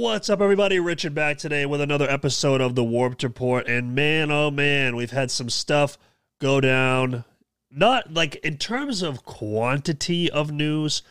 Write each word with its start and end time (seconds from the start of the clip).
What's 0.00 0.30
up, 0.30 0.40
everybody? 0.40 0.78
Richard 0.78 1.12
back 1.12 1.38
today 1.38 1.66
with 1.66 1.80
another 1.80 2.08
episode 2.08 2.60
of 2.60 2.76
the 2.76 2.84
Warped 2.84 3.24
Report. 3.24 3.66
And 3.66 3.96
man, 3.96 4.30
oh 4.30 4.48
man, 4.48 4.94
we've 4.94 5.10
had 5.10 5.28
some 5.28 5.50
stuff 5.50 5.98
go 6.40 6.60
down. 6.60 7.24
Not 7.68 8.14
like 8.14 8.36
in 8.36 8.58
terms 8.58 9.02
of 9.02 9.24
quantity 9.24 10.30
of 10.30 10.52
news, 10.52 11.02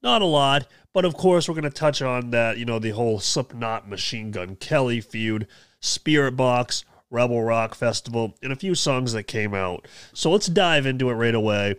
not 0.00 0.22
a 0.22 0.26
lot. 0.26 0.68
But 0.92 1.04
of 1.04 1.16
course, 1.16 1.48
we're 1.48 1.56
going 1.56 1.64
to 1.64 1.70
touch 1.70 2.00
on 2.00 2.30
that, 2.30 2.56
you 2.56 2.64
know, 2.64 2.78
the 2.78 2.90
whole 2.90 3.18
Slipknot 3.18 3.88
Machine 3.88 4.30
Gun 4.30 4.54
Kelly 4.54 5.00
feud, 5.00 5.48
Spiritbox, 5.82 6.84
Rebel 7.10 7.42
Rock 7.42 7.74
Festival, 7.74 8.36
and 8.44 8.52
a 8.52 8.56
few 8.56 8.76
songs 8.76 9.12
that 9.12 9.24
came 9.24 9.54
out. 9.54 9.88
So 10.14 10.30
let's 10.30 10.46
dive 10.46 10.86
into 10.86 11.10
it 11.10 11.14
right 11.14 11.34
away. 11.34 11.74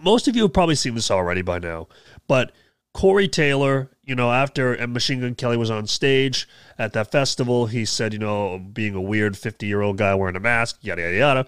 Most 0.00 0.26
of 0.26 0.34
you 0.34 0.42
have 0.42 0.52
probably 0.52 0.74
seen 0.74 0.96
this 0.96 1.12
already 1.12 1.42
by 1.42 1.60
now, 1.60 1.86
but 2.26 2.50
Corey 2.94 3.28
Taylor, 3.28 3.90
you 4.04 4.14
know, 4.14 4.30
after 4.30 4.86
Machine 4.86 5.20
Gun 5.20 5.34
Kelly 5.34 5.56
was 5.56 5.70
on 5.70 5.86
stage 5.86 6.48
at 6.78 6.92
that 6.92 7.10
festival, 7.10 7.66
he 7.66 7.84
said, 7.84 8.12
you 8.12 8.18
know, 8.18 8.58
being 8.58 8.94
a 8.94 9.00
weird 9.00 9.36
50 9.36 9.66
year 9.66 9.80
old 9.80 9.96
guy 9.96 10.14
wearing 10.14 10.36
a 10.36 10.40
mask, 10.40 10.78
yada, 10.82 11.02
yada, 11.02 11.16
yada. 11.16 11.46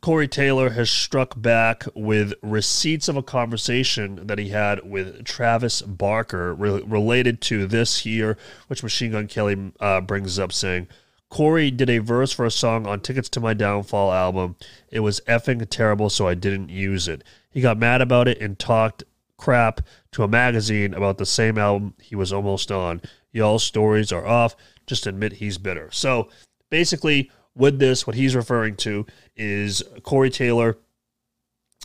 Corey 0.00 0.28
Taylor 0.28 0.70
has 0.70 0.90
struck 0.90 1.40
back 1.40 1.84
with 1.94 2.32
receipts 2.42 3.08
of 3.08 3.18
a 3.18 3.22
conversation 3.22 4.26
that 4.26 4.38
he 4.38 4.48
had 4.48 4.88
with 4.88 5.24
Travis 5.24 5.82
Barker 5.82 6.54
re- 6.54 6.82
related 6.82 7.42
to 7.42 7.66
this 7.66 8.00
here, 8.00 8.38
which 8.68 8.82
Machine 8.82 9.12
Gun 9.12 9.26
Kelly 9.28 9.72
uh, 9.78 10.00
brings 10.00 10.38
up, 10.38 10.52
saying, 10.54 10.88
Corey 11.28 11.70
did 11.70 11.90
a 11.90 11.98
verse 11.98 12.32
for 12.32 12.44
a 12.44 12.50
song 12.50 12.86
on 12.86 13.00
Tickets 13.00 13.28
to 13.30 13.40
My 13.40 13.54
Downfall 13.54 14.10
album. 14.12 14.56
It 14.90 15.00
was 15.00 15.20
effing 15.28 15.64
terrible, 15.68 16.10
so 16.10 16.26
I 16.26 16.34
didn't 16.34 16.70
use 16.70 17.06
it. 17.06 17.22
He 17.50 17.60
got 17.60 17.78
mad 17.78 18.00
about 18.00 18.26
it 18.26 18.40
and 18.40 18.58
talked 18.58 19.04
crap 19.40 19.80
to 20.12 20.22
a 20.22 20.28
magazine 20.28 20.94
about 20.94 21.18
the 21.18 21.26
same 21.26 21.58
album 21.58 21.94
he 22.00 22.14
was 22.14 22.32
almost 22.32 22.70
on. 22.70 23.00
Y'all's 23.32 23.64
stories 23.64 24.12
are 24.12 24.26
off. 24.26 24.54
Just 24.86 25.06
admit 25.06 25.34
he's 25.34 25.58
bitter. 25.58 25.88
So 25.92 26.28
basically, 26.70 27.30
with 27.54 27.78
this, 27.78 28.06
what 28.06 28.16
he's 28.16 28.36
referring 28.36 28.76
to 28.76 29.06
is 29.36 29.82
Corey 30.02 30.30
Taylor 30.30 30.76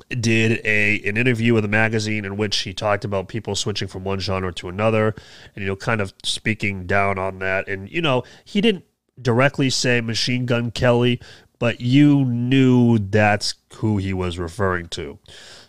did 0.10 0.60
a 0.66 1.02
an 1.08 1.16
interview 1.16 1.54
with 1.54 1.64
a 1.64 1.70
magazine 1.70 2.26
in 2.26 2.36
which 2.36 2.58
he 2.60 2.74
talked 2.74 3.06
about 3.06 3.30
people 3.30 3.56
switching 3.56 3.88
from 3.88 4.04
one 4.04 4.20
genre 4.20 4.52
to 4.54 4.68
another 4.68 5.16
and 5.56 5.64
you 5.64 5.66
know 5.66 5.76
kind 5.76 6.02
of 6.02 6.14
speaking 6.22 6.86
down 6.86 7.18
on 7.18 7.40
that 7.40 7.68
and 7.70 7.90
you 7.90 8.02
know 8.02 8.22
he 8.44 8.60
didn't 8.60 8.84
directly 9.22 9.70
say 9.70 10.02
machine 10.02 10.46
gun 10.46 10.70
kelly 10.70 11.18
but 11.60 11.80
you 11.80 12.26
knew 12.26 13.00
that's 13.00 13.56
who 13.76 13.96
he 13.96 14.14
was 14.14 14.38
referring 14.38 14.86
to 14.90 15.18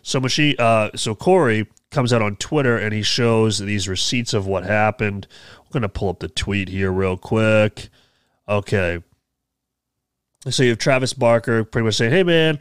so 0.01 0.19
machine 0.19 0.55
uh 0.59 0.89
so 0.93 1.15
corey 1.15 1.65
comes 1.91 2.11
out 2.11 2.21
on 2.21 2.35
Twitter 2.35 2.77
and 2.77 2.93
he 2.93 3.01
shows 3.01 3.59
these 3.59 3.87
receipts 3.87 4.33
of 4.33 4.45
what 4.47 4.63
happened. 4.63 5.27
We're 5.59 5.73
going 5.73 5.81
to 5.83 5.89
pull 5.89 6.09
up 6.09 6.19
the 6.19 6.27
tweet 6.27 6.69
here 6.69 6.91
real 6.91 7.17
quick. 7.17 7.89
Okay. 8.47 9.01
So 10.49 10.63
you 10.63 10.69
have 10.69 10.77
Travis 10.77 11.13
Barker 11.13 11.63
pretty 11.63 11.85
much 11.85 11.95
saying, 11.95 12.11
hey, 12.11 12.23
man, 12.23 12.59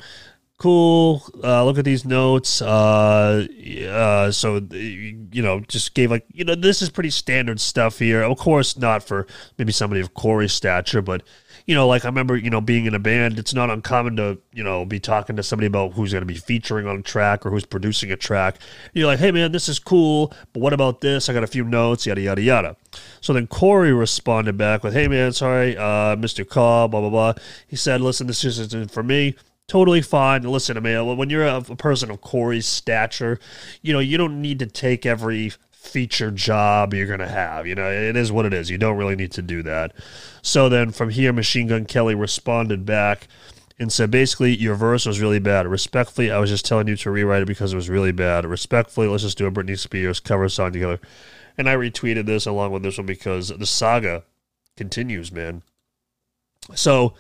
cool. 0.58 1.22
Uh, 1.42 1.64
look 1.64 1.78
at 1.78 1.84
these 1.84 2.04
notes. 2.04 2.62
Uh, 2.62 3.46
uh, 3.88 4.30
so, 4.30 4.56
you 4.70 5.42
know, 5.42 5.60
just 5.60 5.94
gave 5.94 6.10
like, 6.10 6.24
you 6.32 6.44
know, 6.44 6.54
this 6.54 6.82
is 6.82 6.90
pretty 6.90 7.10
standard 7.10 7.60
stuff 7.60 7.98
here. 7.98 8.22
Of 8.22 8.38
course, 8.38 8.76
not 8.76 9.02
for 9.02 9.26
maybe 9.58 9.72
somebody 9.72 10.00
of 10.00 10.14
Corey's 10.14 10.52
stature, 10.52 11.02
but 11.02 11.22
you 11.66 11.74
know, 11.74 11.88
like 11.88 12.04
I 12.04 12.08
remember, 12.08 12.36
you 12.36 12.48
know, 12.48 12.60
being 12.60 12.86
in 12.86 12.94
a 12.94 12.98
band, 13.00 13.38
it's 13.38 13.52
not 13.52 13.70
uncommon 13.70 14.16
to, 14.16 14.38
you 14.52 14.62
know, 14.62 14.84
be 14.84 15.00
talking 15.00 15.34
to 15.34 15.42
somebody 15.42 15.66
about 15.66 15.92
who's 15.92 16.12
going 16.12 16.22
to 16.22 16.26
be 16.26 16.36
featuring 16.36 16.86
on 16.86 16.98
a 16.98 17.02
track 17.02 17.44
or 17.44 17.50
who's 17.50 17.66
producing 17.66 18.12
a 18.12 18.16
track. 18.16 18.58
You're 18.94 19.08
like, 19.08 19.18
hey, 19.18 19.32
man, 19.32 19.50
this 19.50 19.68
is 19.68 19.80
cool, 19.80 20.32
but 20.52 20.60
what 20.60 20.72
about 20.72 21.00
this? 21.00 21.28
I 21.28 21.32
got 21.32 21.42
a 21.42 21.48
few 21.48 21.64
notes, 21.64 22.06
yada, 22.06 22.20
yada, 22.20 22.40
yada. 22.40 22.76
So 23.20 23.32
then 23.32 23.48
Corey 23.48 23.92
responded 23.92 24.56
back 24.56 24.84
with, 24.84 24.94
hey, 24.94 25.08
man, 25.08 25.32
sorry, 25.32 25.76
uh, 25.76 26.14
Mr. 26.14 26.48
Cobb, 26.48 26.92
blah, 26.92 27.00
blah, 27.00 27.10
blah. 27.10 27.34
He 27.66 27.74
said, 27.74 28.00
listen, 28.00 28.28
this 28.28 28.44
isn't 28.44 28.92
for 28.92 29.02
me 29.02 29.34
totally 29.68 30.02
fine. 30.02 30.42
Listen 30.42 30.76
to 30.76 30.80
me. 30.80 30.96
When 31.00 31.30
you're 31.30 31.46
a, 31.46 31.60
person 31.60 32.10
of 32.10 32.20
Corey's 32.20 32.66
stature, 32.66 33.38
you 33.82 33.92
know, 33.92 33.98
you 33.98 34.16
don't 34.16 34.40
need 34.40 34.58
to 34.60 34.66
take 34.66 35.04
every 35.04 35.52
feature 35.86 36.30
job 36.30 36.92
you're 36.92 37.06
going 37.06 37.20
to 37.20 37.28
have. 37.28 37.66
You 37.66 37.74
know, 37.74 37.90
it 37.90 38.16
is 38.16 38.32
what 38.32 38.46
it 38.46 38.52
is. 38.52 38.70
You 38.70 38.78
don't 38.78 38.96
really 38.96 39.16
need 39.16 39.32
to 39.32 39.42
do 39.42 39.62
that. 39.62 39.92
So 40.42 40.68
then 40.68 40.90
from 40.90 41.10
here, 41.10 41.32
Machine 41.32 41.68
Gun 41.68 41.84
Kelly 41.86 42.14
responded 42.14 42.84
back 42.84 43.28
and 43.78 43.92
said, 43.92 44.10
basically, 44.10 44.56
your 44.56 44.74
verse 44.74 45.06
was 45.06 45.20
really 45.20 45.38
bad. 45.38 45.66
Respectfully, 45.66 46.30
I 46.30 46.38
was 46.38 46.50
just 46.50 46.64
telling 46.64 46.88
you 46.88 46.96
to 46.96 47.10
rewrite 47.10 47.42
it 47.42 47.46
because 47.46 47.72
it 47.72 47.76
was 47.76 47.90
really 47.90 48.12
bad. 48.12 48.44
Respectfully, 48.46 49.06
let's 49.06 49.22
just 49.22 49.38
do 49.38 49.46
a 49.46 49.50
Britney 49.50 49.78
Spears 49.78 50.20
cover 50.20 50.48
song 50.48 50.72
together. 50.72 50.98
And 51.58 51.68
I 51.68 51.74
retweeted 51.76 52.26
this 52.26 52.46
along 52.46 52.72
with 52.72 52.82
this 52.82 52.98
one 52.98 53.06
because 53.06 53.48
the 53.48 53.66
saga 53.66 54.24
continues, 54.76 55.30
man. 55.30 55.62
So 56.74 57.14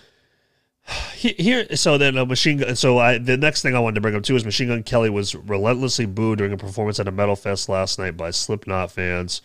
here 1.16 1.66
so 1.76 1.98
then 1.98 2.16
a 2.16 2.24
machine 2.24 2.58
gun 2.58 2.76
so 2.76 2.98
i 2.98 3.18
the 3.18 3.36
next 3.36 3.62
thing 3.62 3.74
i 3.74 3.78
wanted 3.78 3.96
to 3.96 4.00
bring 4.00 4.14
up 4.14 4.22
too 4.22 4.36
is 4.36 4.44
machine 4.44 4.68
gun 4.68 4.82
kelly 4.82 5.10
was 5.10 5.34
relentlessly 5.34 6.06
booed 6.06 6.38
during 6.38 6.52
a 6.52 6.56
performance 6.56 7.00
at 7.00 7.08
a 7.08 7.12
metal 7.12 7.36
fest 7.36 7.68
last 7.68 7.98
night 7.98 8.16
by 8.16 8.30
slipknot 8.30 8.90
fans. 8.90 9.42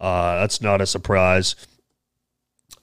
Uh, 0.00 0.40
that's 0.40 0.62
not 0.62 0.80
a 0.80 0.86
surprise. 0.86 1.54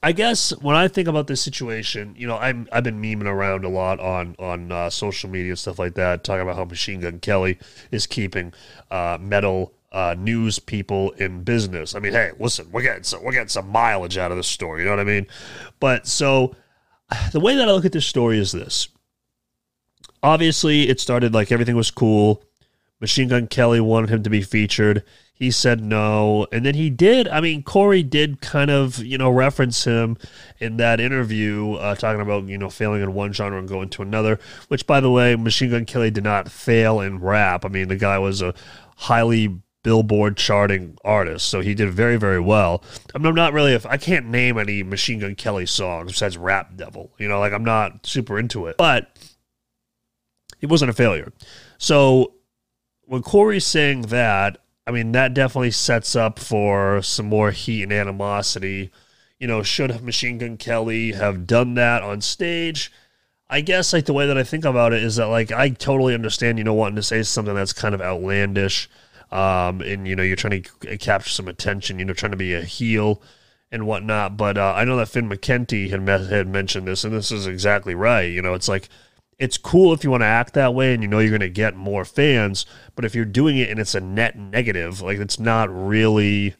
I 0.03 0.11
guess 0.11 0.51
when 0.61 0.75
i 0.75 0.87
think 0.87 1.07
about 1.07 1.25
this 1.25 1.41
situation 1.41 2.13
you 2.15 2.27
know 2.27 2.37
i'm 2.37 2.67
i've 2.71 2.83
been 2.83 3.01
memeing 3.01 3.25
around 3.25 3.65
a 3.65 3.69
lot 3.69 3.99
on 3.99 4.35
on 4.37 4.71
uh, 4.71 4.89
social 4.91 5.27
media 5.29 5.51
and 5.51 5.59
stuff 5.59 5.79
like 5.79 5.95
that 5.95 6.23
talking 6.23 6.43
about 6.43 6.55
how 6.55 6.65
machine 6.65 7.01
gun 7.01 7.19
kelly 7.19 7.57
is 7.91 8.05
keeping 8.05 8.53
uh, 8.91 9.17
metal 9.19 9.73
uh, 9.91 10.13
news 10.17 10.59
people 10.59 11.11
in 11.11 11.43
business. 11.43 11.95
I 11.95 11.99
mean 11.99 12.13
hey 12.13 12.31
listen 12.39 12.69
we're 12.71 12.83
getting 12.83 13.03
some 13.03 13.23
we're 13.23 13.31
getting 13.31 13.47
some 13.47 13.69
mileage 13.69 14.17
out 14.17 14.31
of 14.31 14.37
this 14.37 14.47
story 14.47 14.81
you 14.81 14.85
know 14.85 14.91
what 14.91 14.99
i 14.99 15.03
mean? 15.03 15.25
But 15.79 16.05
so 16.05 16.55
the 17.31 17.39
way 17.39 17.55
that 17.55 17.67
I 17.67 17.71
look 17.71 17.85
at 17.85 17.91
this 17.91 18.05
story 18.05 18.39
is 18.39 18.51
this. 18.51 18.89
Obviously, 20.23 20.89
it 20.89 20.99
started 20.99 21.33
like 21.33 21.51
everything 21.51 21.75
was 21.75 21.91
cool. 21.91 22.43
Machine 22.99 23.27
Gun 23.27 23.47
Kelly 23.47 23.79
wanted 23.79 24.09
him 24.09 24.23
to 24.23 24.29
be 24.29 24.41
featured. 24.41 25.03
He 25.31 25.51
said 25.51 25.81
no. 25.81 26.47
And 26.51 26.65
then 26.65 26.73
he 26.73 26.89
did. 26.89 27.27
I 27.27 27.41
mean, 27.41 27.61
Corey 27.61 28.01
did 28.01 28.41
kind 28.41 28.71
of, 28.71 28.97
you 28.97 29.19
know, 29.19 29.29
reference 29.29 29.83
him 29.83 30.17
in 30.59 30.77
that 30.77 30.99
interview, 30.99 31.73
uh, 31.73 31.93
talking 31.93 32.21
about, 32.21 32.47
you 32.47 32.57
know, 32.57 32.71
failing 32.71 33.03
in 33.03 33.13
one 33.13 33.33
genre 33.33 33.59
and 33.59 33.67
going 33.67 33.89
to 33.89 34.01
another, 34.01 34.39
which, 34.67 34.87
by 34.87 34.99
the 34.99 35.11
way, 35.11 35.35
Machine 35.35 35.69
Gun 35.69 35.85
Kelly 35.85 36.09
did 36.09 36.23
not 36.23 36.49
fail 36.49 36.99
in 36.99 37.19
rap. 37.19 37.65
I 37.65 37.67
mean, 37.67 37.87
the 37.87 37.95
guy 37.95 38.17
was 38.17 38.41
a 38.41 38.55
highly 38.95 39.61
Billboard 39.87 40.35
charting 40.35 40.97
artist, 41.05 41.47
so 41.47 41.61
he 41.61 41.73
did 41.73 41.89
very, 41.93 42.17
very 42.17 42.41
well. 42.41 42.83
I 43.15 43.19
mean, 43.19 43.27
I'm 43.27 43.35
not 43.35 43.53
really, 43.53 43.79
I 43.85 43.95
can't 43.95 44.25
name 44.25 44.57
any 44.57 44.83
Machine 44.83 45.19
Gun 45.19 45.33
Kelly 45.33 45.65
songs 45.65 46.11
besides 46.11 46.37
Rap 46.37 46.75
Devil. 46.75 47.13
You 47.17 47.29
know, 47.29 47.39
like 47.39 47.53
I'm 47.53 47.63
not 47.63 48.05
super 48.05 48.37
into 48.37 48.67
it, 48.67 48.75
but 48.75 49.17
he 50.59 50.65
wasn't 50.65 50.89
a 50.89 50.93
failure. 50.93 51.31
So 51.77 52.33
when 53.05 53.21
Corey's 53.21 53.65
saying 53.65 54.01
that, 54.07 54.57
I 54.85 54.91
mean, 54.91 55.13
that 55.13 55.33
definitely 55.33 55.71
sets 55.71 56.17
up 56.17 56.37
for 56.37 57.01
some 57.01 57.27
more 57.27 57.51
heat 57.51 57.83
and 57.83 57.93
animosity. 57.93 58.91
You 59.39 59.47
know, 59.47 59.63
should 59.63 60.03
Machine 60.03 60.37
Gun 60.37 60.57
Kelly 60.57 61.13
have 61.13 61.47
done 61.47 61.75
that 61.75 62.03
on 62.03 62.19
stage? 62.19 62.91
I 63.49 63.61
guess 63.61 63.93
like 63.93 64.03
the 64.03 64.11
way 64.11 64.27
that 64.27 64.37
I 64.37 64.43
think 64.43 64.65
about 64.65 64.91
it 64.91 65.01
is 65.01 65.15
that 65.15 65.27
like 65.27 65.53
I 65.53 65.69
totally 65.69 66.13
understand, 66.13 66.57
you 66.57 66.65
know, 66.65 66.73
wanting 66.73 66.97
to 66.97 67.03
say 67.03 67.23
something 67.23 67.55
that's 67.55 67.71
kind 67.71 67.95
of 67.95 68.01
outlandish 68.01 68.89
um, 69.31 69.81
and 69.81 70.07
you 70.07 70.15
know 70.15 70.23
you're 70.23 70.35
trying 70.35 70.63
to 70.63 70.97
capture 70.97 71.29
some 71.29 71.47
attention. 71.47 71.99
You 71.99 72.05
know, 72.05 72.13
trying 72.13 72.31
to 72.31 72.37
be 72.37 72.53
a 72.53 72.61
heel 72.61 73.21
and 73.71 73.85
whatnot. 73.85 74.37
But 74.37 74.57
uh, 74.57 74.73
I 74.75 74.85
know 74.85 74.97
that 74.97 75.09
Finn 75.09 75.29
McKenty 75.29 75.89
had 75.89 76.01
met, 76.01 76.21
had 76.21 76.47
mentioned 76.47 76.87
this, 76.87 77.03
and 77.03 77.13
this 77.13 77.31
is 77.31 77.47
exactly 77.47 77.95
right. 77.95 78.31
You 78.31 78.41
know, 78.41 78.53
it's 78.53 78.67
like 78.67 78.89
it's 79.39 79.57
cool 79.57 79.93
if 79.93 80.03
you 80.03 80.11
want 80.11 80.21
to 80.21 80.27
act 80.27 80.53
that 80.53 80.73
way 80.73 80.93
and 80.93 81.03
you 81.03 81.07
know 81.07 81.19
you're 81.19 81.29
going 81.29 81.41
to 81.41 81.49
get 81.49 81.75
more 81.75 82.05
fans, 82.05 82.65
but 82.95 83.05
if 83.05 83.13
you're 83.13 83.25
doing 83.25 83.57
it 83.57 83.69
and 83.69 83.79
it's 83.79 83.95
a 83.95 84.01
net 84.01 84.37
negative, 84.37 85.01
like 85.01 85.19
it's 85.19 85.39
not 85.39 85.69
really 85.69 86.55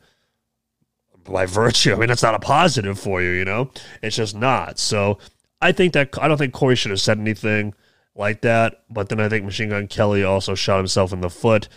by 1.24 1.46
virtue. 1.46 1.94
I 1.96 1.96
mean, 1.96 2.10
it's 2.10 2.24
not 2.24 2.36
a 2.36 2.40
positive 2.40 3.00
for 3.00 3.22
you. 3.22 3.32
You 3.32 3.46
know, 3.46 3.72
it's 4.02 4.16
just 4.16 4.36
not. 4.36 4.80
So 4.80 5.18
I 5.62 5.72
think 5.72 5.94
that 5.94 6.18
I 6.22 6.28
don't 6.28 6.38
think 6.38 6.54
Corey 6.54 6.76
should 6.76 6.92
have 6.92 7.02
said 7.02 7.20
anything 7.20 7.74
like 8.16 8.42
that. 8.42 8.84
But 8.90 9.10
then 9.10 9.20
I 9.20 9.30
think 9.30 9.46
Machine 9.46 9.70
Gun 9.70 9.88
Kelly 9.88 10.24
also 10.24 10.56
shot 10.56 10.78
himself 10.78 11.12
in 11.12 11.22
the 11.22 11.30
foot 11.30 11.68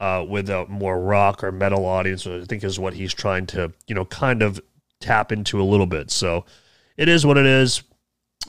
uh, 0.00 0.24
with 0.28 0.50
a 0.50 0.66
more 0.66 1.00
rock 1.00 1.44
or 1.44 1.52
metal 1.52 1.86
audience, 1.86 2.26
I 2.26 2.44
think 2.44 2.64
is 2.64 2.78
what 2.78 2.94
he's 2.94 3.14
trying 3.14 3.46
to, 3.46 3.72
you 3.86 3.94
know, 3.94 4.04
kind 4.04 4.42
of 4.42 4.60
tap 5.00 5.32
into 5.32 5.60
a 5.60 5.64
little 5.64 5.86
bit. 5.86 6.10
So 6.10 6.44
it 6.96 7.08
is 7.08 7.24
what 7.24 7.38
it 7.38 7.46
is. 7.46 7.82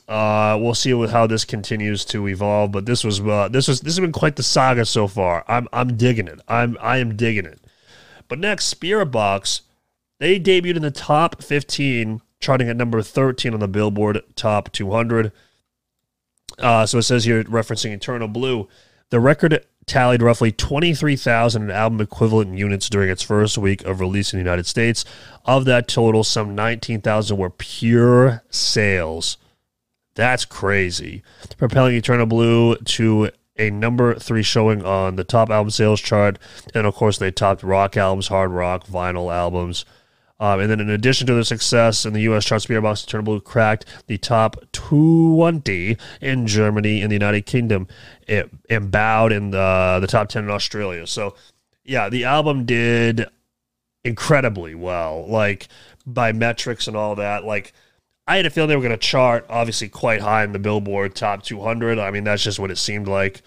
Uh, 0.07 0.57
we'll 0.59 0.75
see 0.75 0.91
how 1.07 1.25
this 1.25 1.45
continues 1.45 2.05
to 2.05 2.27
evolve, 2.27 2.71
but 2.71 2.85
this 2.85 3.03
was 3.03 3.19
uh, 3.21 3.47
this 3.49 3.67
was 3.67 3.81
this 3.81 3.95
has 3.95 3.99
been 3.99 4.11
quite 4.11 4.35
the 4.35 4.43
saga 4.43 4.85
so 4.85 5.07
far. 5.07 5.43
I'm 5.47 5.67
I'm 5.71 5.95
digging 5.97 6.27
it. 6.27 6.39
I'm 6.47 6.77
I 6.81 6.97
am 6.97 7.15
digging 7.15 7.45
it. 7.45 7.59
But 8.27 8.39
next, 8.39 8.73
Spiritbox, 8.73 9.61
they 10.19 10.39
debuted 10.39 10.77
in 10.77 10.81
the 10.81 10.91
top 10.91 11.43
15, 11.43 12.21
charting 12.39 12.69
at 12.69 12.75
number 12.75 13.01
13 13.01 13.53
on 13.53 13.59
the 13.59 13.67
Billboard 13.67 14.21
Top 14.35 14.71
200. 14.71 15.31
Uh, 16.57 16.85
so 16.85 16.99
it 16.99 17.03
says 17.03 17.25
here, 17.25 17.43
referencing 17.43 17.91
Eternal 17.93 18.27
Blue, 18.27 18.67
the 19.09 19.19
record 19.19 19.65
tallied 19.85 20.21
roughly 20.21 20.51
23,000 20.51 21.71
album 21.71 22.01
equivalent 22.01 22.57
units 22.57 22.89
during 22.89 23.09
its 23.09 23.21
first 23.21 23.57
week 23.57 23.83
of 23.83 23.99
release 23.99 24.33
in 24.33 24.39
the 24.39 24.43
United 24.43 24.65
States. 24.65 25.05
Of 25.45 25.65
that 25.65 25.87
total, 25.87 26.23
some 26.23 26.55
19,000 26.55 27.37
were 27.37 27.49
pure 27.49 28.43
sales. 28.49 29.37
That's 30.15 30.45
crazy. 30.45 31.23
Propelling 31.57 31.95
Eternal 31.95 32.25
Blue 32.25 32.75
to 32.77 33.29
a 33.57 33.69
number 33.69 34.15
three 34.15 34.43
showing 34.43 34.83
on 34.83 35.15
the 35.15 35.23
top 35.23 35.49
album 35.49 35.69
sales 35.69 36.01
chart. 36.01 36.39
And 36.73 36.87
of 36.87 36.95
course, 36.95 37.17
they 37.17 37.31
topped 37.31 37.63
rock 37.63 37.95
albums, 37.97 38.27
hard 38.27 38.51
rock, 38.51 38.87
vinyl 38.87 39.33
albums. 39.33 39.85
Um, 40.39 40.59
and 40.59 40.69
then, 40.69 40.81
in 40.81 40.89
addition 40.89 41.27
to 41.27 41.33
their 41.33 41.43
success 41.43 42.05
in 42.05 42.13
the 42.13 42.21
U.S. 42.21 42.43
charts, 42.43 42.65
Spiritbox 42.65 43.05
Eternal 43.05 43.23
Blue 43.23 43.39
cracked 43.39 43.85
the 44.07 44.17
top 44.17 44.57
20 44.73 45.97
in 46.19 46.47
Germany 46.47 47.01
and 47.01 47.09
the 47.09 47.15
United 47.15 47.45
Kingdom, 47.45 47.87
it, 48.27 48.49
and 48.69 48.91
bowed 48.91 49.31
in 49.31 49.51
the, 49.51 49.99
the 50.01 50.07
top 50.07 50.27
10 50.27 50.43
in 50.43 50.49
Australia. 50.49 51.07
So, 51.07 51.35
yeah, 51.85 52.09
the 52.09 52.25
album 52.25 52.65
did 52.65 53.27
incredibly 54.03 54.75
well, 54.75 55.25
like 55.27 55.69
by 56.05 56.33
metrics 56.33 56.87
and 56.87 56.97
all 56.97 57.15
that. 57.15 57.45
Like, 57.45 57.71
I 58.27 58.37
had 58.37 58.45
a 58.45 58.49
feeling 58.49 58.69
they 58.69 58.75
were 58.75 58.81
going 58.81 58.91
to 58.91 58.97
chart 58.97 59.45
obviously 59.49 59.87
quite 59.87 60.19
high 60.19 60.43
in 60.43 60.51
the 60.51 60.59
Billboard 60.59 61.15
top 61.15 61.43
200. 61.43 61.97
I 61.97 62.11
mean, 62.11 62.25
that's 62.25 62.43
just 62.43 62.59
what 62.59 62.71
it 62.71 62.77
seemed 62.77 63.07
like. 63.07 63.41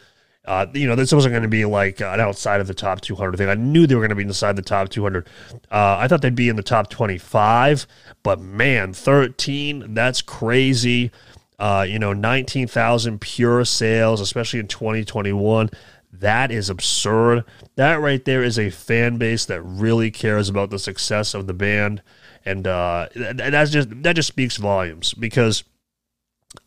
Uh, 0.44 0.66
you 0.72 0.86
know, 0.86 0.94
this 0.94 1.12
wasn't 1.12 1.32
going 1.32 1.42
to 1.42 1.48
be 1.48 1.64
like 1.66 2.00
an 2.00 2.20
outside 2.20 2.60
of 2.60 2.66
the 2.66 2.74
top 2.74 3.00
200 3.02 3.36
thing. 3.36 3.48
I 3.48 3.54
knew 3.54 3.86
they 3.86 3.94
were 3.94 4.00
going 4.00 4.08
to 4.10 4.14
be 4.14 4.22
inside 4.22 4.56
the 4.56 4.62
top 4.62 4.88
200. 4.88 5.26
Uh, 5.70 5.96
I 5.98 6.08
thought 6.08 6.22
they'd 6.22 6.34
be 6.34 6.48
in 6.48 6.56
the 6.56 6.62
top 6.62 6.88
25, 6.88 7.86
but 8.22 8.40
man, 8.40 8.94
13, 8.94 9.92
that's 9.94 10.22
crazy. 10.22 11.10
Uh, 11.58 11.84
you 11.86 11.98
know, 11.98 12.12
19,000 12.12 13.20
pure 13.20 13.64
sales, 13.64 14.20
especially 14.20 14.60
in 14.60 14.68
2021. 14.68 15.70
That 16.12 16.50
is 16.50 16.70
absurd. 16.70 17.44
That 17.76 18.00
right 18.00 18.24
there 18.24 18.42
is 18.42 18.58
a 18.58 18.70
fan 18.70 19.18
base 19.18 19.44
that 19.46 19.60
really 19.62 20.10
cares 20.10 20.48
about 20.48 20.70
the 20.70 20.78
success 20.78 21.34
of 21.34 21.46
the 21.46 21.52
band, 21.52 22.02
and 22.44 22.66
uh, 22.66 23.08
that's 23.14 23.70
just 23.70 23.88
that 24.02 24.16
just 24.16 24.28
speaks 24.28 24.56
volumes 24.56 25.14
because 25.14 25.64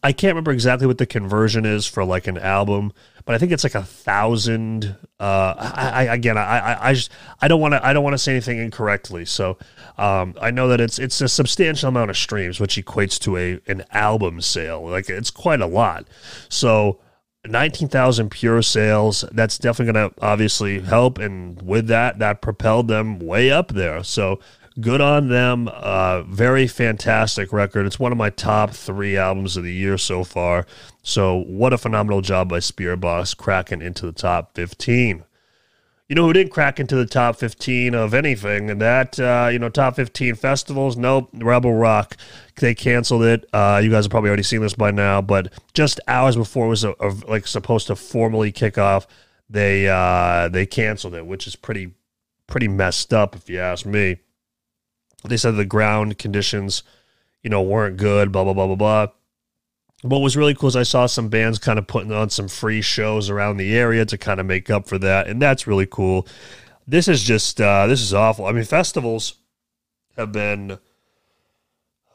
I 0.04 0.12
can't 0.12 0.32
remember 0.32 0.52
exactly 0.52 0.86
what 0.86 1.00
the 1.00 1.08
conversion 1.08 1.66
is 1.66 1.88
for 1.88 2.06
like 2.06 2.28
an 2.28 2.38
album, 2.38 2.94
but 3.26 3.34
I 3.34 3.40
think 3.40 3.52
it's 3.52 3.64
like 3.64 3.76
a 3.76 3.84
thousand. 3.84 4.96
Uh, 5.20 5.56
I, 5.58 5.92
I 6.08 6.14
again, 6.14 6.38
I, 6.38 6.60
I, 6.60 6.90
I 6.90 6.94
just 6.94 7.12
I 7.42 7.48
don't 7.48 7.60
want 7.60 7.74
to 7.74 7.86
I 7.86 7.92
don't 7.92 8.04
want 8.04 8.14
to 8.14 8.20
say 8.20 8.32
anything 8.34 8.60
incorrectly. 8.60 9.26
So 9.26 9.58
um, 9.98 10.36
I 10.40 10.52
know 10.52 10.68
that 10.68 10.80
it's 10.80 11.00
it's 11.00 11.20
a 11.22 11.28
substantial 11.28 11.90
amount 11.90 12.12
of 12.12 12.18
streams, 12.18 12.60
which 12.60 12.76
equates 12.76 13.20
to 13.22 13.38
a 13.38 13.60
an 13.68 13.84
album 13.92 14.42
sale. 14.42 14.88
Like 14.88 15.10
it's 15.10 15.32
quite 15.32 15.62
a 15.62 15.68
lot. 15.68 16.08
So. 16.50 17.00
19,000 17.48 18.30
pure 18.30 18.62
sales. 18.62 19.26
That's 19.32 19.58
definitely 19.58 19.94
going 19.94 20.12
to 20.12 20.16
obviously 20.22 20.80
help. 20.80 21.18
And 21.18 21.60
with 21.60 21.88
that, 21.88 22.20
that 22.20 22.40
propelled 22.40 22.88
them 22.88 23.18
way 23.18 23.50
up 23.50 23.70
there. 23.70 24.04
So 24.04 24.40
good 24.82 25.02
on 25.02 25.30
them. 25.30 25.70
Uh, 25.72 26.24
very 26.24 26.68
fantastic 26.68 27.54
record. 27.54 27.86
It's 27.86 28.00
one 28.00 28.12
of 28.12 28.18
my 28.18 28.30
top 28.30 28.72
three 28.72 29.16
albums 29.16 29.56
of 29.56 29.64
the 29.64 29.74
year 29.74 29.98
so 29.98 30.24
far. 30.24 30.66
So, 31.04 31.44
what 31.44 31.74
a 31.74 31.78
phenomenal 31.78 32.22
job 32.22 32.50
by 32.50 32.60
Spiritbox 32.60 33.38
cracking 33.38 33.82
into 33.82 34.06
the 34.06 34.12
top 34.12 34.56
15. 34.56 35.24
You 36.12 36.16
know 36.16 36.26
who 36.26 36.34
didn't 36.34 36.52
crack 36.52 36.78
into 36.78 36.98
the 36.98 37.06
top 37.06 37.38
15 37.38 37.96
of 37.96 38.14
anything? 38.14 38.70
And 38.70 38.82
that, 38.82 39.18
uh, 39.18 39.48
you 39.50 39.58
know, 39.60 39.70
top 39.70 39.96
15 39.96 40.36
festivals? 40.36 40.98
Nope. 40.98 41.30
Rebel 41.34 41.74
Rock. 41.74 42.18
They 42.58 42.76
canceled 42.76 43.24
it. 43.24 43.46
Uh, 43.54 43.80
you 43.82 43.90
guys 43.90 44.04
have 44.04 44.12
probably 44.12 44.30
already 44.30 44.44
seen 44.44 44.60
this 44.60 44.74
by 44.74 44.92
now, 44.92 45.22
but 45.22 45.54
just 45.74 46.02
hours 46.10 46.36
before 46.36 46.66
it 46.66 46.70
was 46.70 46.84
a, 46.84 46.94
a, 47.00 47.14
like 47.30 47.48
supposed 47.48 47.88
to 47.88 47.96
formally 47.96 48.52
kick 48.52 48.78
off, 48.78 49.08
they 49.50 49.88
uh, 49.88 50.50
they 50.50 50.66
canceled 50.66 51.16
it, 51.16 51.26
which 51.26 51.48
is 51.48 51.56
pretty 51.56 51.94
pretty 52.46 52.68
messed 52.68 53.14
up 53.14 53.34
if 53.36 53.50
you 53.50 53.60
ask 53.60 53.86
me. 53.86 54.18
They 55.24 55.38
said 55.38 55.56
the 55.56 55.66
ground 55.66 56.18
conditions, 56.18 56.84
you 57.44 57.50
know, 57.50 57.62
weren't 57.62 57.98
good, 57.98 58.32
blah, 58.32 58.44
blah, 58.44 58.54
blah, 58.54 58.68
blah, 58.68 58.76
blah. 58.76 59.08
What 60.02 60.20
was 60.20 60.36
really 60.36 60.56
cool 60.56 60.70
is 60.70 60.76
I 60.76 60.84
saw 60.84 61.06
some 61.06 61.30
bands 61.30 61.60
kind 61.60 61.78
of 61.78 61.86
putting 61.86 62.12
on 62.12 62.32
some 62.32 62.48
free 62.48 62.82
shows 62.82 63.30
around 63.30 63.58
the 63.58 63.76
area 63.78 64.04
to 64.06 64.18
kind 64.18 64.40
of 64.40 64.48
make 64.48 64.70
up 64.70 64.88
for 64.88 64.98
that. 64.98 65.28
And 65.28 65.40
that's 65.42 65.68
really 65.68 65.86
cool. 65.86 66.28
This 66.88 67.08
is 67.08 67.24
just, 67.24 67.62
uh, 67.62 67.86
this 67.86 68.02
is 68.02 68.14
awful. 68.14 68.46
I 68.46 68.52
mean, 68.52 68.64
festivals 68.64 69.36
have 70.18 70.32
been, 70.32 70.80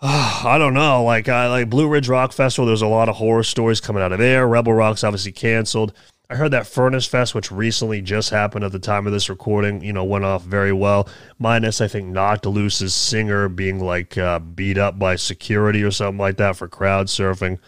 uh, 0.02 0.42
I 0.44 0.58
don't 0.58 0.74
know, 0.74 1.04
like, 1.04 1.28
I 1.28 1.48
like 1.48 1.70
Blue 1.70 1.88
Ridge 1.88 2.08
Rock 2.08 2.32
Festival. 2.32 2.66
There's 2.66 2.82
a 2.82 2.88
lot 2.88 3.08
of 3.08 3.16
horror 3.16 3.44
stories 3.44 3.80
coming 3.80 4.02
out 4.02 4.12
of 4.12 4.18
there. 4.18 4.48
Rebel 4.48 4.72
Rock's 4.72 5.04
obviously 5.04 5.32
canceled. 5.32 5.92
I 6.28 6.34
heard 6.34 6.50
that 6.50 6.67
Furnace 6.67 7.06
Fest, 7.06 7.34
which 7.34 7.52
recently 7.52 8.02
just 8.02 8.31
happened 8.31 8.64
at 8.64 8.73
the 8.73 8.81
time 8.81 9.06
of 9.06 9.12
this 9.12 9.28
recording, 9.28 9.81
you 9.82 9.93
know, 9.93 10.02
went 10.02 10.25
off 10.25 10.43
very 10.43 10.73
well. 10.73 11.08
Minus, 11.38 11.81
I 11.81 11.87
think, 11.87 12.12
Noctiluce's 12.12 12.94
singer 12.94 13.49
being 13.49 13.78
like 13.78 14.19
uh, 14.19 14.40
beat 14.40 14.76
up 14.76 14.99
by 14.99 15.14
security 15.17 15.84
or 15.84 15.93
something 15.93 16.19
like 16.19 16.37
that 16.38 16.56
for 16.56 16.67
crowd 16.67 17.06
surfing. 17.06 17.58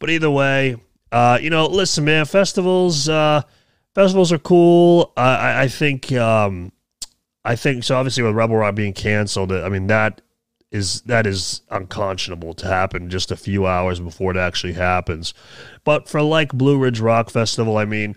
But 0.00 0.10
either 0.10 0.30
way, 0.30 0.76
uh, 1.12 1.38
you 1.40 1.50
know, 1.50 1.66
listen, 1.66 2.04
man, 2.04 2.24
festivals, 2.24 3.08
uh, 3.08 3.42
festivals 3.94 4.32
are 4.32 4.38
cool. 4.38 5.12
I, 5.16 5.62
I 5.62 5.68
think, 5.68 6.10
um, 6.12 6.72
I 7.44 7.54
think 7.54 7.84
so. 7.84 7.96
Obviously, 7.96 8.24
with 8.24 8.34
Rebel 8.34 8.56
Rock 8.56 8.74
being 8.74 8.92
canceled, 8.92 9.52
I 9.52 9.68
mean 9.68 9.86
that 9.86 10.20
is 10.70 11.00
that 11.02 11.26
is 11.26 11.62
unconscionable 11.70 12.54
to 12.54 12.66
happen 12.66 13.10
just 13.10 13.32
a 13.32 13.36
few 13.36 13.66
hours 13.66 13.98
before 13.98 14.30
it 14.30 14.36
actually 14.36 14.74
happens. 14.74 15.34
But 15.84 16.08
for 16.08 16.22
like 16.22 16.52
Blue 16.52 16.78
Ridge 16.78 17.00
Rock 17.00 17.30
Festival, 17.30 17.76
I 17.76 17.84
mean, 17.84 18.14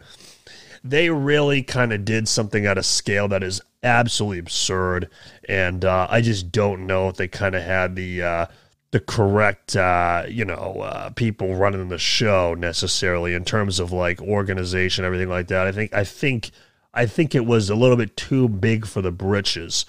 they 0.83 1.09
really 1.09 1.63
kind 1.63 1.91
of 1.94 2.05
did 2.05 2.27
something 2.27 2.65
at 2.65 2.77
a 2.77 2.83
scale 2.83 3.27
that 3.29 3.41
is 3.41 3.61
absolutely 3.81 4.39
absurd, 4.39 5.09
and 5.50 5.83
uh, 5.83 6.07
I 6.09 6.21
just 6.21 6.51
don't 6.51 6.85
know 6.85 7.09
if 7.09 7.15
they 7.15 7.27
kind 7.27 7.55
of 7.55 7.63
had 7.63 7.95
the 7.95 8.21
uh, 8.21 8.45
the 8.91 8.99
correct 8.99 9.75
uh, 9.75 10.25
you 10.27 10.45
know 10.45 10.81
uh, 10.81 11.09
people 11.11 11.56
running 11.56 11.89
the 11.89 11.97
show 11.97 12.53
necessarily 12.53 13.33
in 13.33 13.45
terms 13.45 13.79
of 13.79 13.91
like 13.91 14.21
organization, 14.21 15.06
everything 15.06 15.29
like 15.29 15.47
that. 15.47 15.65
I 15.65 15.71
think 15.71 15.94
I 15.94 16.03
think 16.03 16.51
I 16.94 17.07
think 17.07 17.33
it 17.33 17.45
was 17.45 17.69
a 17.69 17.75
little 17.75 17.97
bit 17.97 18.15
too 18.15 18.47
big 18.47 18.85
for 18.85 19.01
the 19.01 19.11
britches. 19.11 19.85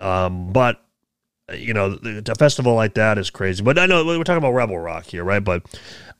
Um, 0.00 0.52
but 0.52 0.85
you 1.52 1.72
know, 1.72 1.98
a 2.02 2.34
festival 2.34 2.74
like 2.74 2.94
that 2.94 3.18
is 3.18 3.30
crazy. 3.30 3.62
But 3.62 3.78
I 3.78 3.86
know 3.86 4.04
we're 4.04 4.24
talking 4.24 4.38
about 4.38 4.54
Rebel 4.54 4.78
Rock 4.78 5.06
here, 5.06 5.22
right? 5.22 5.42
But 5.42 5.64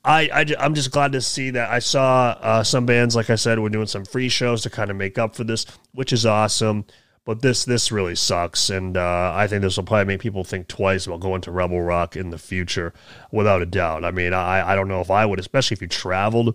I, 0.05 0.29
I 0.33 0.65
am 0.65 0.75
just 0.75 0.93
glad 0.93 1.13
to 1.13 1.21
see 1.21 1.51
that 1.51 1.71
I 1.71 1.81
saw 1.81 2.37
uh, 2.41 2.63
some 2.63 2.87
bands, 2.87 3.17
like 3.17 3.29
I 3.29 3.35
said, 3.35 3.59
were 3.59 3.69
doing 3.69 3.89
some 3.89 4.05
free 4.05 4.29
shows 4.29 4.63
to 4.63 4.71
kind 4.71 4.91
of 4.91 4.97
make 4.97 5.19
up 5.19 5.35
for 5.35 5.43
this, 5.43 5.67
which 5.93 6.13
is 6.13 6.25
awesome. 6.25 6.85
But 7.25 7.43
this 7.43 7.65
this 7.65 7.91
really 7.91 8.15
sucks, 8.15 8.71
and 8.71 8.97
uh, 8.97 9.33
I 9.35 9.49
think 9.49 9.63
this 9.63 9.77
will 9.77 9.83
probably 9.83 10.05
make 10.05 10.21
people 10.21 10.45
think 10.45 10.69
twice 10.69 11.09
about 11.09 11.19
going 11.19 11.41
to 11.41 11.51
Rebel 11.51 11.81
Rock 11.81 12.15
in 12.15 12.31
the 12.31 12.39
future, 12.39 12.95
without 13.33 13.63
a 13.63 13.67
doubt. 13.67 14.05
I 14.05 14.13
mean, 14.13 14.33
I 14.33 14.73
I 14.73 14.77
don't 14.77 14.87
know 14.87 15.01
if 15.01 15.11
I 15.11 15.27
would, 15.27 15.41
especially 15.41 15.75
if 15.75 15.83
you 15.83 15.89
traveled 15.89 16.55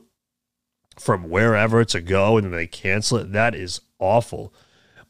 from 0.97 1.29
wherever 1.29 1.83
to 1.83 1.99
go 1.99 2.37
and 2.37 2.53
they 2.53 2.67
cancel 2.67 3.17
it. 3.17 3.33
That 3.33 3.53
is 3.53 3.81
awful. 3.99 4.53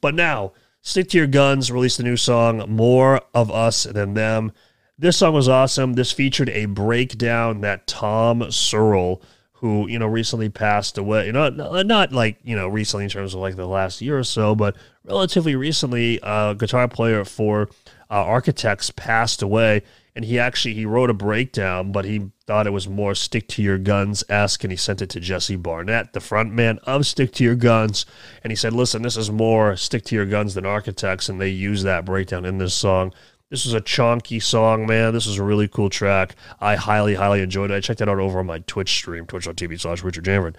But 0.02 0.16
now 0.16 0.54
Stick 0.84 1.10
to 1.10 1.18
Your 1.20 1.28
Guns 1.28 1.72
released 1.72 2.00
a 2.00 2.04
new 2.04 2.18
song, 2.18 2.66
More 2.68 3.22
of 3.36 3.52
Us 3.52 3.84
Than 3.84 4.16
Them. 4.16 4.52
This 4.98 5.18
song 5.18 5.36
was 5.36 5.48
awesome. 5.48 5.94
This 5.94 6.12
featured 6.12 6.50
a 6.50 6.66
breakdown 6.66 7.62
that 7.62 7.86
Tom 7.86 8.50
Searle, 8.50 9.22
who, 9.54 9.88
you 9.88 10.00
know, 10.00 10.08
recently 10.08 10.50
passed 10.50 10.98
away, 10.98 11.28
you 11.28 11.34
know, 11.34 11.50
not 11.50 12.12
like, 12.12 12.40
you 12.44 12.56
know, 12.56 12.68
recently 12.68 13.04
in 13.04 13.12
terms 13.12 13.36
of 13.36 13.42
like 13.42 13.58
the 13.58 13.68
last 13.68 14.02
year 14.02 14.18
or 14.18 14.24
so, 14.24 14.56
but 14.56 14.76
relatively 15.06 15.56
recently, 15.56 16.20
a 16.24 16.56
guitar 16.58 16.88
player 16.88 17.24
for 17.26 17.70
uh, 18.10 18.16
Architects 18.16 18.90
passed 18.90 19.44
away 19.44 19.84
and 20.16 20.26
he 20.26 20.38
actually 20.38 20.74
he 20.74 20.86
wrote 20.86 21.10
a 21.10 21.14
breakdown, 21.14 21.92
but 21.92 22.06
he 22.06 22.32
thought 22.46 22.68
it 22.68 22.72
was 22.72 22.88
more 22.88 23.16
"Stick 23.16 23.48
to 23.50 23.62
Your 23.62 23.78
Guns" 23.78 24.24
esque, 24.30 24.64
and 24.64 24.72
he 24.72 24.78
sent 24.78 25.02
it 25.02 25.10
to 25.12 25.20
Jesse 25.20 25.56
Barnett, 25.56 26.14
the 26.14 26.20
frontman 26.20 26.80
of 26.84 27.06
"Stick 27.06 27.32
to 27.34 27.44
Your 27.44 27.56
Guns," 27.56 28.06
and 28.44 28.52
he 28.52 28.56
said, 28.56 28.74
"Listen, 28.74 29.02
this 29.02 29.18
is 29.18 29.32
more 29.32 29.76
"Stick 29.76 30.04
to 30.06 30.16
Your 30.16 30.26
Guns" 30.26 30.54
than 30.54 30.66
Architects," 30.66 31.30
and 31.30 31.40
they 31.40 31.50
use 31.50 31.84
that 31.84 32.06
breakdown 32.06 32.46
in 32.46 32.58
this 32.58 32.74
song. 32.74 33.14
This 33.50 33.66
was 33.66 33.74
a 33.74 33.82
chunky 33.82 34.40
song, 34.40 34.86
man. 34.86 35.14
This 35.14 35.28
was 35.28 35.38
a 35.38 35.44
really 35.44 35.68
cool 35.68 35.90
track. 35.90 36.36
I 36.62 36.78
highly, 36.78 37.16
highly 37.16 37.42
enjoyed 37.42 37.70
it. 37.70 37.76
I 37.76 37.80
checked 37.82 38.00
that 38.00 38.08
out 38.08 38.18
over 38.18 38.40
on 38.40 38.46
my 38.46 38.60
Twitch 38.60 38.94
stream, 38.94 39.26
twitch.tv 39.26 39.80
slash 39.80 40.04
Richard 40.04 40.24
Janvrin. 40.24 40.56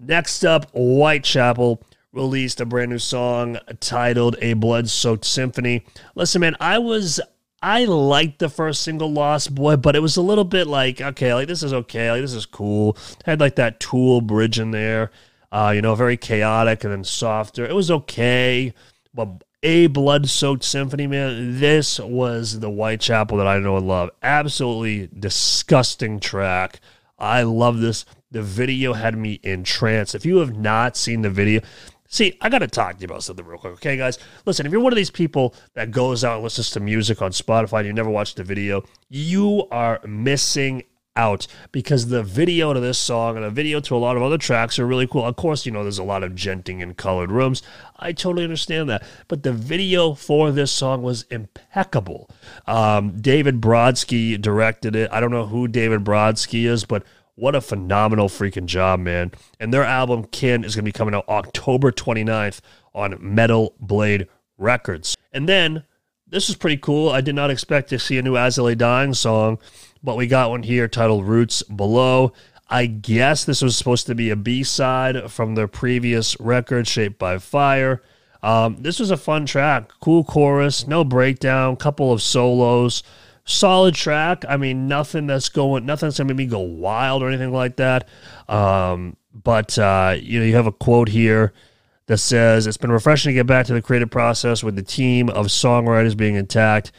Next 0.00 0.44
up, 0.44 0.68
Whitechapel 0.72 1.80
released 2.12 2.60
a 2.60 2.66
brand 2.66 2.90
new 2.90 2.98
song 2.98 3.56
titled 3.78 4.36
A 4.40 4.54
Blood 4.54 4.90
Soaked 4.90 5.24
Symphony. 5.24 5.86
Listen, 6.16 6.40
man, 6.40 6.56
I 6.58 6.78
was 6.78 7.20
I 7.62 7.84
liked 7.84 8.40
the 8.40 8.48
first 8.48 8.82
single 8.82 9.12
Lost 9.12 9.54
Boy, 9.54 9.76
but 9.76 9.94
it 9.94 10.00
was 10.00 10.16
a 10.16 10.22
little 10.22 10.44
bit 10.44 10.66
like, 10.66 11.00
okay, 11.00 11.32
like 11.32 11.46
this 11.46 11.62
is 11.62 11.72
okay, 11.72 12.10
like 12.10 12.20
this 12.20 12.34
is 12.34 12.44
cool. 12.44 12.96
Had 13.24 13.38
like 13.38 13.54
that 13.56 13.78
Tool 13.78 14.20
bridge 14.20 14.58
in 14.58 14.72
there, 14.72 15.12
uh, 15.52 15.72
you 15.74 15.80
know, 15.80 15.94
very 15.94 16.16
chaotic 16.16 16.82
and 16.82 16.92
then 16.92 17.04
softer. 17.04 17.64
It 17.64 17.74
was 17.74 17.90
okay, 17.90 18.74
but 19.14 19.44
a 19.62 19.86
blood 19.86 20.28
soaked 20.28 20.64
symphony, 20.64 21.06
man. 21.06 21.60
This 21.60 22.00
was 22.00 22.58
the 22.58 22.68
Whitechapel 22.68 23.38
that 23.38 23.46
I 23.46 23.60
know 23.60 23.76
and 23.76 23.86
love. 23.86 24.10
Absolutely 24.22 25.08
disgusting 25.16 26.18
track. 26.18 26.80
I 27.16 27.42
love 27.42 27.78
this. 27.78 28.04
The 28.32 28.42
video 28.42 28.94
had 28.94 29.16
me 29.16 29.34
in 29.44 29.62
trance. 29.62 30.16
If 30.16 30.26
you 30.26 30.38
have 30.38 30.56
not 30.56 30.96
seen 30.96 31.22
the 31.22 31.30
video, 31.30 31.60
See, 32.12 32.36
I 32.42 32.50
got 32.50 32.58
to 32.58 32.68
talk 32.68 32.96
to 32.96 33.00
you 33.00 33.06
about 33.06 33.22
something 33.22 33.46
real 33.46 33.58
quick, 33.58 33.72
okay, 33.72 33.96
guys? 33.96 34.18
Listen, 34.44 34.66
if 34.66 34.72
you're 34.72 34.82
one 34.82 34.92
of 34.92 34.98
these 34.98 35.10
people 35.10 35.54
that 35.72 35.92
goes 35.92 36.24
out 36.24 36.34
and 36.34 36.44
listens 36.44 36.68
to 36.72 36.80
music 36.80 37.22
on 37.22 37.30
Spotify 37.30 37.78
and 37.78 37.86
you 37.86 37.94
never 37.94 38.10
watched 38.10 38.36
the 38.36 38.44
video, 38.44 38.84
you 39.08 39.66
are 39.70 39.98
missing 40.06 40.82
out 41.16 41.46
because 41.72 42.08
the 42.08 42.22
video 42.22 42.74
to 42.74 42.80
this 42.80 42.98
song 42.98 43.36
and 43.36 43.46
the 43.46 43.50
video 43.50 43.80
to 43.80 43.96
a 43.96 43.98
lot 43.98 44.18
of 44.18 44.22
other 44.22 44.36
tracks 44.36 44.78
are 44.78 44.86
really 44.86 45.06
cool. 45.06 45.24
Of 45.24 45.36
course, 45.36 45.64
you 45.64 45.72
know, 45.72 45.84
there's 45.84 45.98
a 45.98 46.04
lot 46.04 46.22
of 46.22 46.32
djenting 46.32 46.82
in 46.82 46.92
colored 46.92 47.32
rooms. 47.32 47.62
I 47.98 48.12
totally 48.12 48.44
understand 48.44 48.90
that. 48.90 49.02
But 49.26 49.42
the 49.42 49.52
video 49.54 50.12
for 50.12 50.50
this 50.50 50.70
song 50.70 51.02
was 51.02 51.22
impeccable. 51.30 52.28
Um, 52.66 53.22
David 53.22 53.58
Brodsky 53.62 54.38
directed 54.38 54.94
it. 54.96 55.10
I 55.10 55.20
don't 55.20 55.30
know 55.30 55.46
who 55.46 55.66
David 55.66 56.04
Brodsky 56.04 56.66
is, 56.66 56.84
but 56.84 57.04
what 57.34 57.54
a 57.54 57.60
phenomenal 57.60 58.28
freaking 58.28 58.66
job, 58.66 59.00
man. 59.00 59.32
And 59.58 59.72
their 59.72 59.84
album, 59.84 60.24
Kin, 60.24 60.64
is 60.64 60.74
going 60.74 60.84
to 60.84 60.88
be 60.88 60.92
coming 60.92 61.14
out 61.14 61.28
October 61.28 61.90
29th 61.92 62.60
on 62.94 63.16
Metal 63.20 63.74
Blade 63.80 64.28
Records. 64.58 65.16
And 65.32 65.48
then, 65.48 65.84
this 66.26 66.48
is 66.48 66.56
pretty 66.56 66.76
cool. 66.76 67.10
I 67.10 67.20
did 67.20 67.34
not 67.34 67.50
expect 67.50 67.88
to 67.90 67.98
see 67.98 68.18
a 68.18 68.22
new 68.22 68.36
I 68.36 68.50
Dying 68.74 69.14
song 69.14 69.58
but 70.02 70.16
we 70.16 70.26
got 70.26 70.50
one 70.50 70.62
here 70.62 70.88
titled 70.88 71.26
Roots 71.26 71.62
Below. 71.62 72.32
I 72.68 72.86
guess 72.86 73.44
this 73.44 73.62
was 73.62 73.76
supposed 73.76 74.06
to 74.06 74.14
be 74.14 74.30
a 74.30 74.36
B 74.36 74.64
side 74.64 75.30
from 75.30 75.54
their 75.54 75.68
previous 75.68 76.38
record, 76.40 76.88
Shaped 76.88 77.18
by 77.18 77.38
Fire. 77.38 78.02
Um, 78.42 78.78
this 78.80 78.98
was 78.98 79.10
a 79.10 79.16
fun 79.16 79.46
track, 79.46 79.92
cool 80.00 80.24
chorus, 80.24 80.86
no 80.86 81.04
breakdown, 81.04 81.76
couple 81.76 82.12
of 82.12 82.22
solos, 82.22 83.02
solid 83.44 83.94
track. 83.94 84.44
I 84.48 84.56
mean, 84.56 84.88
nothing 84.88 85.26
that's 85.26 85.48
going, 85.48 85.86
nothing 85.86 86.08
that's 86.08 86.18
gonna 86.18 86.28
make 86.28 86.36
me 86.36 86.46
go 86.46 86.60
wild 86.60 87.22
or 87.22 87.28
anything 87.28 87.52
like 87.52 87.76
that. 87.76 88.08
Um, 88.48 89.16
but 89.32 89.78
uh, 89.78 90.16
you 90.20 90.40
know, 90.40 90.46
you 90.46 90.54
have 90.54 90.66
a 90.66 90.72
quote 90.72 91.08
here 91.08 91.52
that 92.06 92.18
says, 92.18 92.66
"It's 92.66 92.76
been 92.76 92.92
refreshing 92.92 93.30
to 93.30 93.34
get 93.34 93.46
back 93.46 93.66
to 93.66 93.74
the 93.74 93.82
creative 93.82 94.10
process 94.10 94.62
with 94.62 94.76
the 94.76 94.82
team 94.82 95.28
of 95.28 95.46
songwriters 95.46 96.16
being 96.16 96.34
intact." 96.34 96.92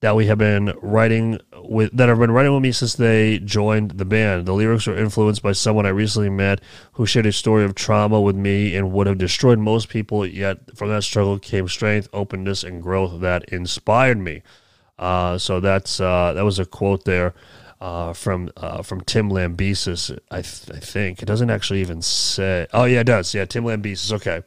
that 0.00 0.14
we 0.14 0.26
have 0.26 0.38
been 0.38 0.72
writing 0.82 1.38
with 1.62 1.96
that 1.96 2.08
have 2.08 2.18
been 2.18 2.30
writing 2.30 2.52
with 2.52 2.62
me 2.62 2.70
since 2.70 2.94
they 2.94 3.38
joined 3.38 3.92
the 3.92 4.04
band. 4.04 4.46
The 4.46 4.52
lyrics 4.52 4.86
were 4.86 4.96
influenced 4.96 5.42
by 5.42 5.52
someone 5.52 5.86
I 5.86 5.90
recently 5.90 6.28
met 6.28 6.60
who 6.92 7.06
shared 7.06 7.26
a 7.26 7.32
story 7.32 7.64
of 7.64 7.74
trauma 7.74 8.20
with 8.20 8.36
me 8.36 8.76
and 8.76 8.92
would 8.92 9.06
have 9.06 9.18
destroyed 9.18 9.58
most 9.58 9.88
people. 9.88 10.26
Yet 10.26 10.76
from 10.76 10.90
that 10.90 11.02
struggle 11.02 11.38
came 11.38 11.66
strength, 11.68 12.08
openness, 12.12 12.62
and 12.62 12.82
growth 12.82 13.20
that 13.20 13.44
inspired 13.48 14.18
me. 14.18 14.42
Uh, 14.98 15.38
so 15.38 15.60
that's 15.60 16.00
uh, 16.00 16.32
that 16.34 16.44
was 16.44 16.58
a 16.58 16.64
quote 16.64 17.04
there 17.04 17.34
uh, 17.80 18.12
from 18.12 18.50
uh, 18.56 18.82
from 18.82 19.00
Tim 19.02 19.30
Lambesis. 19.30 20.16
I, 20.30 20.42
th- 20.42 20.70
I 20.76 20.80
think 20.80 21.22
it 21.22 21.26
doesn't 21.26 21.50
actually 21.50 21.80
even 21.80 22.02
say. 22.02 22.66
Oh 22.72 22.84
yeah, 22.84 23.00
it 23.00 23.04
does. 23.04 23.34
Yeah, 23.34 23.44
Tim 23.44 23.64
Lambesis. 23.64 24.12
Okay. 24.12 24.42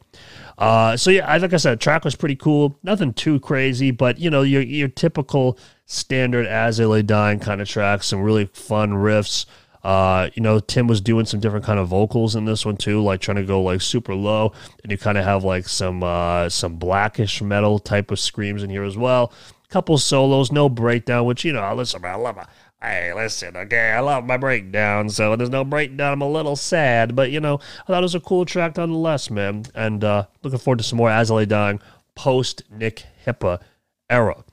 Uh, 0.58 0.96
so 0.96 1.10
yeah, 1.10 1.26
I, 1.26 1.38
like 1.38 1.54
I 1.54 1.56
said, 1.56 1.80
track 1.80 2.04
was 2.04 2.14
pretty 2.14 2.36
cool. 2.36 2.78
Nothing 2.82 3.14
too 3.14 3.40
crazy, 3.40 3.90
but 3.90 4.18
you 4.18 4.28
know, 4.28 4.42
your 4.42 4.62
your 4.62 4.88
typical 4.88 5.58
standard 5.86 6.46
as 6.46 6.78
I 6.80 6.84
lay 6.84 7.02
dying 7.02 7.38
kind 7.38 7.60
of 7.60 7.68
tracks. 7.68 8.08
Some 8.08 8.22
really 8.22 8.46
fun 8.46 8.90
riffs. 8.90 9.46
Uh, 9.82 10.28
you 10.34 10.42
know, 10.42 10.60
Tim 10.60 10.86
was 10.86 11.00
doing 11.00 11.24
some 11.24 11.40
different 11.40 11.64
kind 11.64 11.78
of 11.80 11.88
vocals 11.88 12.36
in 12.36 12.44
this 12.44 12.66
one 12.66 12.76
too, 12.76 13.02
like 13.02 13.20
trying 13.20 13.38
to 13.38 13.44
go 13.44 13.62
like 13.62 13.80
super 13.80 14.14
low, 14.14 14.52
and 14.82 14.92
you 14.92 14.98
kind 14.98 15.16
of 15.16 15.24
have 15.24 15.42
like 15.44 15.66
some 15.66 16.02
uh, 16.02 16.48
some 16.50 16.76
blackish 16.76 17.40
metal 17.40 17.78
type 17.78 18.10
of 18.10 18.20
screams 18.20 18.62
in 18.62 18.68
here 18.68 18.84
as 18.84 18.98
well. 18.98 19.32
Couple 19.70 19.98
solos, 19.98 20.52
no 20.52 20.68
breakdown, 20.68 21.24
which 21.24 21.44
you 21.44 21.52
know, 21.52 21.60
I 21.60 21.72
listen, 21.72 22.04
I 22.04 22.16
love 22.16 22.36
hey, 22.82 23.12
listen, 23.14 23.56
okay, 23.56 23.92
I 23.92 24.00
love 24.00 24.24
my 24.24 24.36
breakdown, 24.36 25.10
so 25.10 25.36
there's 25.36 25.50
no 25.50 25.64
breakdown. 25.64 26.12
I'm 26.12 26.22
a 26.22 26.28
little 26.28 26.56
sad, 26.56 27.14
but 27.14 27.30
you 27.30 27.40
know, 27.40 27.60
I 27.82 27.86
thought 27.86 28.02
it 28.02 28.02
was 28.02 28.14
a 28.14 28.20
cool 28.20 28.44
track 28.44 28.76
nonetheless, 28.76 29.30
man. 29.30 29.64
And 29.74 30.02
uh, 30.02 30.26
looking 30.42 30.58
forward 30.58 30.78
to 30.78 30.84
some 30.84 30.96
more 30.96 31.10
As 31.10 31.30
I 31.30 31.34
Lay 31.34 31.46
Dying 31.46 31.80
post 32.14 32.62
Nick 32.70 33.04
Hipa 33.26 33.60
era. 34.08 34.44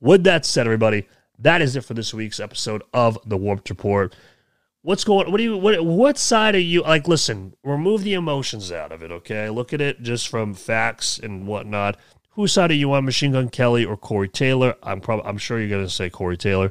With 0.00 0.24
that 0.24 0.44
said, 0.44 0.66
everybody, 0.66 1.06
that 1.38 1.62
is 1.62 1.76
it 1.76 1.84
for 1.84 1.94
this 1.94 2.14
week's 2.14 2.40
episode 2.40 2.82
of 2.92 3.18
the 3.24 3.36
Warped 3.36 3.70
Report. 3.70 4.14
What's 4.82 5.04
going? 5.04 5.30
What 5.30 5.38
do 5.38 5.42
you? 5.42 5.56
What? 5.56 5.84
What 5.84 6.16
side 6.16 6.54
are 6.54 6.60
you 6.60 6.82
like? 6.82 7.08
Listen, 7.08 7.54
remove 7.64 8.04
the 8.04 8.14
emotions 8.14 8.70
out 8.70 8.92
of 8.92 9.02
it. 9.02 9.10
Okay, 9.10 9.50
look 9.50 9.72
at 9.72 9.80
it 9.80 10.00
just 10.00 10.28
from 10.28 10.54
facts 10.54 11.18
and 11.18 11.46
whatnot. 11.46 11.96
Whose 12.36 12.52
side 12.52 12.70
are 12.70 12.74
you 12.74 12.92
on, 12.92 13.06
Machine 13.06 13.32
Gun 13.32 13.48
Kelly 13.48 13.84
or 13.84 13.96
Corey 13.96 14.28
Taylor? 14.28 14.76
I'm 14.82 15.00
probably. 15.00 15.24
I'm 15.26 15.38
sure 15.38 15.58
you're 15.58 15.70
gonna 15.70 15.88
say 15.88 16.10
Corey 16.10 16.36
Taylor. 16.36 16.70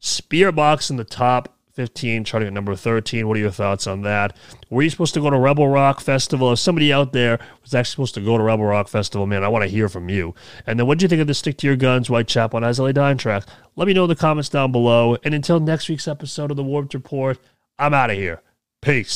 Spiritbox 0.00 0.90
in 0.90 0.96
the 0.96 1.04
top 1.04 1.54
15, 1.74 2.24
charting 2.24 2.46
at 2.46 2.52
number 2.54 2.74
13. 2.74 3.28
What 3.28 3.36
are 3.36 3.40
your 3.40 3.50
thoughts 3.50 3.86
on 3.86 4.00
that? 4.02 4.34
Were 4.70 4.82
you 4.82 4.88
supposed 4.88 5.12
to 5.12 5.20
go 5.20 5.28
to 5.28 5.36
Rebel 5.36 5.68
Rock 5.68 6.00
Festival? 6.00 6.50
If 6.50 6.60
somebody 6.60 6.94
out 6.94 7.12
there 7.12 7.38
was 7.62 7.74
actually 7.74 7.90
supposed 7.90 8.14
to 8.14 8.22
go 8.22 8.38
to 8.38 8.42
Rebel 8.42 8.64
Rock 8.64 8.88
Festival, 8.88 9.26
man, 9.26 9.44
I 9.44 9.48
want 9.48 9.64
to 9.64 9.68
hear 9.68 9.90
from 9.90 10.08
you. 10.08 10.34
And 10.66 10.78
then 10.78 10.86
what 10.86 10.98
do 10.98 11.04
you 11.04 11.08
think 11.08 11.20
of 11.20 11.26
the 11.26 11.34
Stick 11.34 11.58
to 11.58 11.66
Your 11.66 11.76
Guns, 11.76 12.08
Whitechapel, 12.08 12.56
and 12.56 12.64
As 12.64 12.80
I 12.80 12.84
Lay 12.84 12.92
Dying 12.92 13.18
track? 13.18 13.44
Let 13.76 13.86
me 13.86 13.92
know 13.92 14.04
in 14.04 14.08
the 14.08 14.16
comments 14.16 14.48
down 14.48 14.72
below. 14.72 15.18
And 15.24 15.34
until 15.34 15.60
next 15.60 15.90
week's 15.90 16.08
episode 16.08 16.50
of 16.50 16.56
the 16.56 16.64
Warped 16.64 16.94
Report, 16.94 17.38
I'm 17.78 17.92
out 17.92 18.10
of 18.10 18.16
here. 18.16 18.40
Peace. 18.80 19.12